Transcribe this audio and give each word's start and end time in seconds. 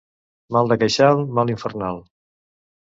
Mal 0.57 0.71
de 0.71 0.77
queixal, 0.85 1.23
mal 1.41 1.55
infernal. 1.57 2.05